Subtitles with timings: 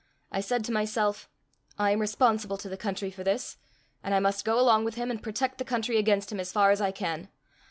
[0.31, 1.29] I said to myself,
[1.77, 3.57] I am responsible to the country for this,
[4.03, 6.71] and I must go along with him and protect the country against him as far
[6.71, 7.29] as I can.